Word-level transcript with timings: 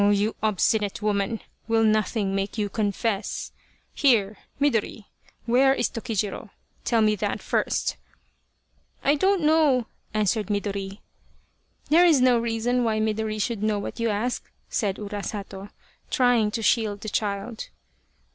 "Oh, 0.01 0.09
you 0.09 0.35
obstinate 0.41 1.03
woman 1.03 1.41
will 1.67 1.83
nothing 1.83 2.33
make 2.33 2.57
you 2.57 2.69
150 2.69 3.05
Urasato, 3.05 3.17
or 3.19 3.19
the 3.19 3.21
Crow 3.21 3.47
of 3.49 3.53
Dawn 3.53 4.25
confess? 4.25 4.33
Here, 4.73 4.81
Midori 4.99 5.05
where 5.45 5.73
is 5.75 5.89
Tokijiro? 5.89 6.49
Tell 6.85 7.01
me 7.03 7.15
that 7.17 7.39
first?"" 7.43 7.97
I 9.03 9.13
don't 9.13 9.43
know," 9.43 9.85
answered 10.11 10.47
Midori." 10.47 11.01
There 11.91 12.03
is 12.03 12.19
no 12.19 12.39
reason 12.39 12.83
why 12.83 12.99
Midori 12.99 13.39
should 13.39 13.61
know 13.61 13.77
what 13.77 13.99
you 13.99 14.09
ask," 14.09 14.43
said 14.71 14.95
Urasato, 14.97 15.69
trying 16.09 16.49
to 16.49 16.63
shield 16.63 17.01
the 17.01 17.09
child. 17.09 17.69